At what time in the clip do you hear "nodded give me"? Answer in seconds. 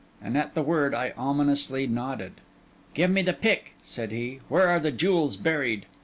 1.85-3.21